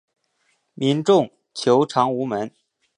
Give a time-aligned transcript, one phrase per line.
[0.73, 2.51] 民众求偿无门